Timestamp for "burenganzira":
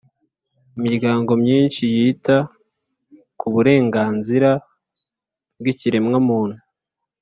3.53-4.49